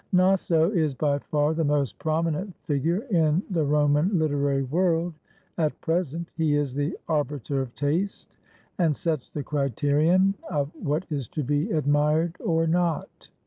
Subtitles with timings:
[0.11, 5.13] Naso is by far the most prominent figure in the Roman hterary world
[5.59, 6.27] at present.
[6.35, 8.33] He is the arbiter of taste,
[8.79, 13.29] and sets the criterion of what is to be admired or not.